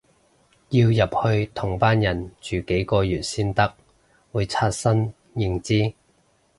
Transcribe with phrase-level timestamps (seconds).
[0.69, 3.71] 要入去同班人住幾個月先得，
[4.31, 5.93] 會刷新認知